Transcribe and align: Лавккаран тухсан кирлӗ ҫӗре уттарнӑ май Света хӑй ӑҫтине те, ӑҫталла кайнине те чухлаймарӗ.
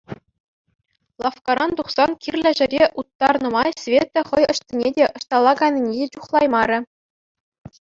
Лавккаран 1.25 1.71
тухсан 1.81 2.11
кирлӗ 2.25 2.51
ҫӗре 2.61 2.85
уттарнӑ 3.03 3.49
май 3.59 3.71
Света 3.85 4.21
хӑй 4.33 4.43
ӑҫтине 4.55 4.89
те, 5.01 5.05
ӑҫталла 5.21 5.53
кайнине 5.65 5.93
те 6.05 6.13
чухлаймарӗ. 6.17 6.79